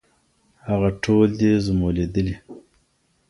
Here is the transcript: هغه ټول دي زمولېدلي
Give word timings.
هغه 0.67 0.89
ټول 1.03 1.27
دي 1.39 1.51
زمولېدلي 1.65 2.35